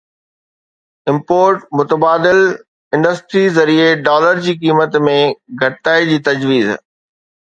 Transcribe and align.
import 1.11 1.57
متبادل 1.81 2.39
industry 2.95 3.43
ذريعي 3.59 3.91
dollar 4.07 4.41
جي 4.47 4.55
قيمت 4.63 4.99
۾ 5.11 5.15
گهٽتائي 5.65 6.09
جي 6.13 6.17
تجويز 6.31 6.75